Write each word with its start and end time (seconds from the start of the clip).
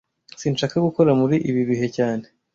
Sinshaka 0.39 0.75
gukora 0.87 1.11
muri 1.19 1.35
ibi 1.49 1.61
bihe 1.69 1.87
cyane 1.97 2.25